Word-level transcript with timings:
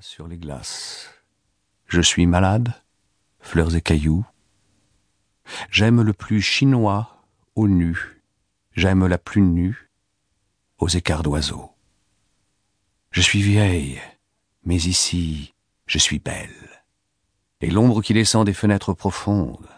sur 0.00 0.28
les 0.28 0.38
glaces. 0.38 1.10
Je 1.86 2.00
suis 2.00 2.26
malade, 2.26 2.72
fleurs 3.40 3.74
et 3.74 3.80
cailloux. 3.80 4.24
J'aime 5.70 6.02
le 6.02 6.12
plus 6.12 6.40
chinois 6.40 7.24
au 7.54 7.68
nu. 7.68 8.22
J'aime 8.72 9.06
la 9.06 9.18
plus 9.18 9.42
nue 9.42 9.90
aux 10.78 10.88
écarts 10.88 11.22
d'oiseaux. 11.22 11.70
Je 13.10 13.20
suis 13.20 13.42
vieille, 13.42 14.00
mais 14.64 14.76
ici, 14.76 15.54
je 15.86 15.98
suis 15.98 16.18
belle. 16.18 16.82
Et 17.60 17.70
l'ombre 17.70 18.00
qui 18.00 18.14
descend 18.14 18.46
des 18.46 18.54
fenêtres 18.54 18.94
profondes 18.94 19.68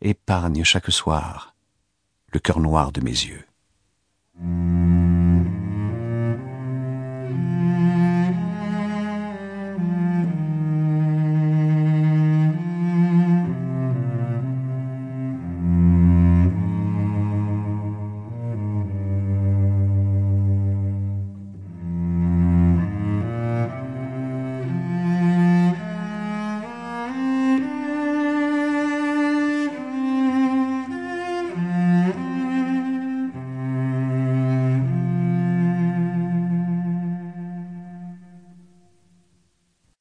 épargne 0.00 0.64
chaque 0.64 0.90
soir 0.90 1.54
le 2.32 2.40
cœur 2.40 2.58
noir 2.58 2.90
de 2.90 3.00
mes 3.00 3.10
yeux. 3.10 3.46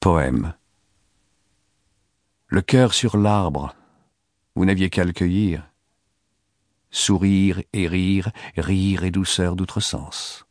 Poème. 0.03 0.53
Le 2.47 2.61
cœur 2.61 2.93
sur 2.93 3.15
l'arbre, 3.15 3.73
vous 4.53 4.65
n'aviez 4.65 4.89
qu'à 4.89 5.05
le 5.05 5.13
cueillir. 5.13 5.71
Sourire 6.91 7.61
et 7.71 7.87
rire, 7.87 8.29
rire 8.57 9.05
et 9.05 9.11
douceur 9.11 9.55
d'outre-sens. 9.55 10.45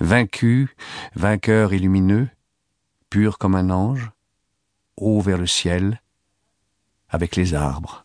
Vaincu, 0.00 0.74
vainqueur 1.14 1.74
et 1.74 1.78
lumineux, 1.78 2.28
pur 3.08 3.38
comme 3.38 3.54
un 3.54 3.70
ange, 3.70 4.10
haut 4.96 5.20
vers 5.20 5.38
le 5.38 5.46
ciel, 5.46 6.02
avec 7.08 7.36
les 7.36 7.54
arbres. 7.54 8.04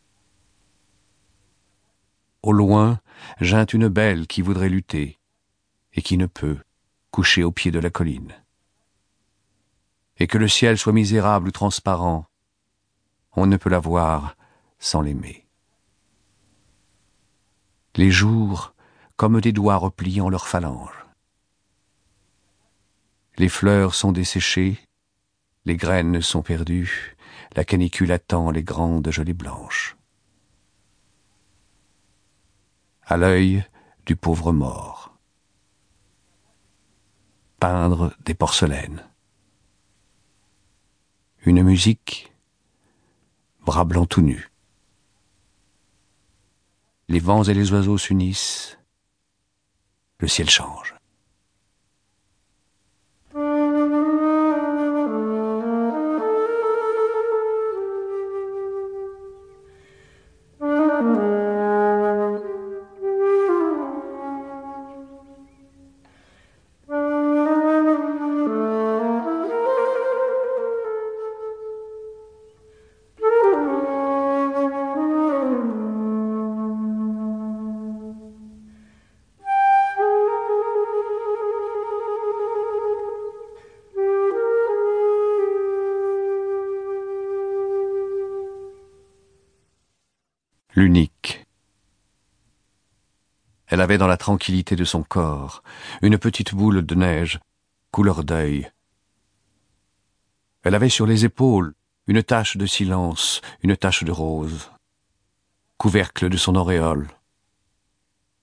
Au 2.44 2.52
loin, 2.52 3.00
jinte 3.42 3.74
une 3.74 3.88
belle 3.88 4.28
qui 4.28 4.44
voudrait 4.44 4.70
lutter, 4.70 5.18
et 5.94 6.04
qui 6.04 6.20
ne 6.20 6.28
peut, 6.28 6.60
coucher 7.10 7.44
au 7.44 7.52
pied 7.52 7.72
de 7.72 7.80
la 7.80 7.90
colline 7.90 8.36
et 10.20 10.28
que 10.28 10.38
le 10.38 10.48
ciel 10.48 10.78
soit 10.78 10.94
misérable 10.94 11.48
ou 11.48 11.52
transparent, 11.52 12.28
on 13.34 13.46
ne 13.48 13.58
peut 13.58 13.70
la 13.70 13.80
voir 13.80 14.36
sans 14.78 15.02
l'aimer. 15.02 15.48
Les 17.96 18.12
jours 18.12 18.74
comme 19.16 19.42
des 19.42 19.52
doigts 19.52 19.78
repliant 19.78 20.30
leurs 20.30 20.48
phalanges. 20.48 21.06
Les 23.38 23.50
fleurs 23.50 23.96
sont 23.96 24.12
desséchées, 24.12 24.80
les 25.66 25.78
graines 25.78 26.22
sont 26.22 26.42
perdues, 26.42 27.16
la 27.56 27.64
canicule 27.64 28.12
attend 28.12 28.52
les 28.52 28.64
grandes 28.64 29.10
gelées 29.12 29.34
blanches. 29.34 29.98
À 33.04 33.18
l'œil 33.18 33.66
du 34.06 34.16
pauvre 34.16 34.52
mort. 34.52 35.18
Peindre 37.60 38.14
des 38.24 38.34
porcelaines 38.34 39.04
une 41.50 41.64
musique, 41.64 42.32
bras 43.66 43.84
blancs 43.84 44.08
tout 44.08 44.22
nus. 44.22 44.52
Les 47.08 47.18
vents 47.18 47.44
et 47.44 47.56
les 47.56 47.72
oiseaux 47.74 47.98
s'unissent, 47.98 48.78
le 50.20 50.28
ciel 50.28 50.48
change. 50.48 50.99
L'unique. 90.76 91.46
Elle 93.68 93.82
avait 93.82 93.98
dans 93.98 94.08
la 94.08 94.18
tranquillité 94.18 94.76
de 94.76 94.84
son 94.84 95.04
corps 95.04 95.64
une 96.02 96.18
petite 96.18 96.54
boule 96.54 96.86
de 96.86 96.96
neige, 96.96 97.40
couleur 97.92 98.24
d'œil. 98.24 98.72
Elle 100.64 100.76
avait 100.76 100.90
sur 100.90 101.06
les 101.06 101.26
épaules 101.26 101.74
une 102.08 102.24
tache 102.24 102.58
de 102.58 102.66
silence, 102.66 103.42
une 103.62 103.78
tache 103.78 104.04
de 104.04 104.12
rose, 104.12 104.72
couvercle 105.78 106.30
de 106.30 106.38
son 106.38 106.56
auréole. 106.56 107.08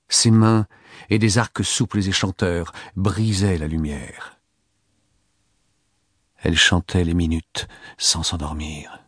Ses 0.08 0.30
mains 0.30 0.66
et 1.10 1.18
des 1.18 1.38
arcs 1.38 1.64
souples 1.64 1.98
et 1.98 2.12
chanteurs 2.12 2.72
brisaient 2.94 3.58
la 3.58 3.66
lumière. 3.66 4.38
Elle 6.36 6.56
chantait 6.56 7.04
les 7.04 7.14
minutes 7.14 7.66
sans 7.98 8.22
s'endormir. 8.22 9.05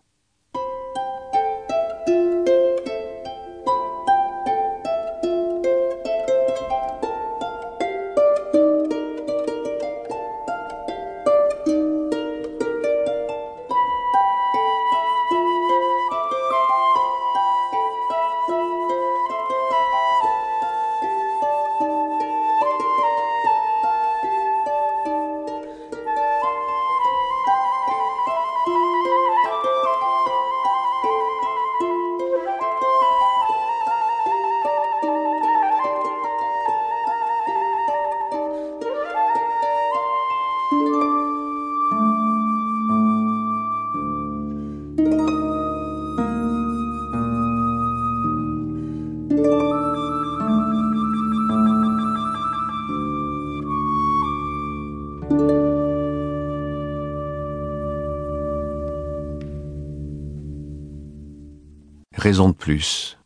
Raison 62.18 62.48
de 62.48 62.54
plus. 62.54 63.16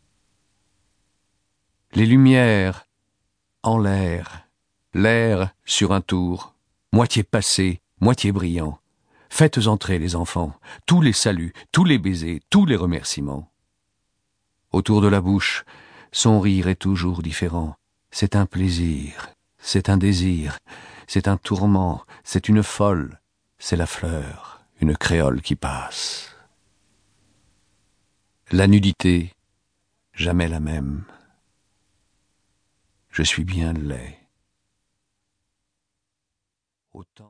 Les 1.93 2.07
lumières 2.07 2.87
en 3.65 3.79
l'air, 3.79 4.47
l'air 4.95 5.51
sur 5.65 5.93
un 5.93 6.01
tour, 6.01 6.55
moitié 6.93 7.25
passé, 7.25 7.81
moitié 8.01 8.31
brillant. 8.31 8.79
Faites 9.29 9.67
entrer 9.67 9.99
les 9.99 10.15
enfants, 10.15 10.53
tous 10.87 11.01
les 11.01 11.13
saluts, 11.13 11.53
tous 11.73 11.85
les 11.85 11.99
baisers, 11.99 12.41
tous 12.49 12.65
les 12.65 12.77
remerciements. 12.77 13.51
Autour 14.71 15.01
de 15.01 15.09
la 15.09 15.21
bouche, 15.21 15.65
son 16.13 16.39
rire 16.39 16.69
est 16.69 16.77
toujours 16.77 17.23
différent. 17.23 17.75
C'est 18.11 18.37
un 18.37 18.47
plaisir, 18.47 19.32
c'est 19.63 19.89
un 19.89 19.97
désir, 19.97 20.59
c'est 21.07 21.29
un 21.29 21.37
tourment, 21.37 22.05
c'est 22.25 22.49
une 22.49 22.63
folle, 22.63 23.21
c'est 23.59 23.77
la 23.77 23.87
fleur, 23.87 24.61
une 24.81 24.97
créole 24.97 25.41
qui 25.41 25.55
passe. 25.55 26.37
La 28.51 28.67
nudité, 28.67 29.33
jamais 30.13 30.49
la 30.49 30.61
même. 30.61 31.05
Je 33.11 33.23
suis 33.23 33.45
bien 33.45 33.73
laid. 33.73 34.19